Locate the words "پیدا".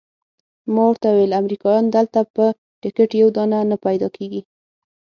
3.85-4.07